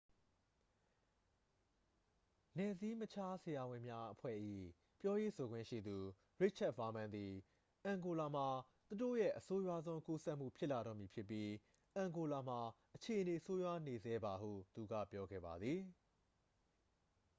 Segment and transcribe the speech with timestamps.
[2.57, 4.37] "နယ်စည်းမခြားဆရာဝန်များအဖွဲ့၏
[5.01, 5.97] ပြောရေးဆိုခွင့်ရှိသူ
[6.39, 7.33] ရစ်ချက်ဗားမန်းသည်
[7.85, 8.47] "အန်ဂိုလာမှာ
[8.87, 11.49] သူတို့ရဲ့ အဆိုးရွားဆုံး ကူးစက်မှု ဖြစ်လာတော့မည်ဖြစ်ပြီး
[11.95, 12.59] အန်ဂိုလာမှာ
[12.95, 15.81] အခြေအနေ ဆိုးရွားနေဆဲပါ" ဟု သူက ပြောခဲ့ပါသည်။